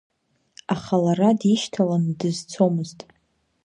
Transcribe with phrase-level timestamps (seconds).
[0.73, 2.99] Аха лара дишьҭаланы дызцомызт.